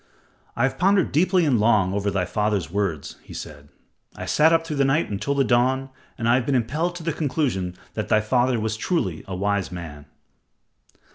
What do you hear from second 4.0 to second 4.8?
"I sat up through